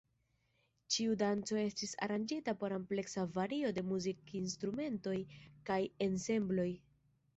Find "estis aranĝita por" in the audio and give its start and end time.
1.63-2.75